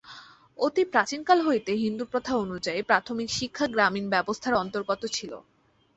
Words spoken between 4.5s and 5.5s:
অন্তর্গত ছিল।